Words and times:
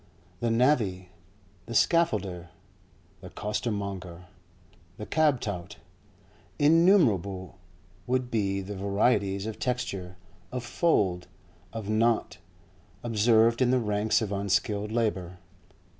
The 0.39 0.49
navvy, 0.49 1.09
the 1.67 1.73
scaffolder, 1.75 2.47
the 3.19 3.29
costermonger, 3.29 4.23
the 4.97 5.05
cab 5.05 5.39
tout—innumerable 5.39 7.59
would 8.07 8.31
be 8.31 8.61
the 8.61 8.75
varieties 8.75 9.45
of 9.45 9.59
texture, 9.59 10.15
of 10.51 10.63
fold, 10.65 11.27
of 11.71 11.87
knot, 11.87 12.39
observed 13.03 13.61
in 13.61 13.69
the 13.69 13.77
ranks 13.77 14.23
of 14.23 14.31
unskilled 14.31 14.91
labour. 14.91 15.37